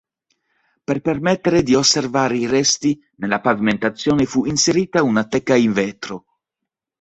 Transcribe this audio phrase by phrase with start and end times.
[0.83, 6.25] Per permettere di osservare i resti, nella pavimentazione fu inserita una teca in vetro.